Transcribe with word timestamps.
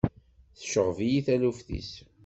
Tceɣɣeb-iyi 0.59 1.19
taluft-is. 1.25 1.91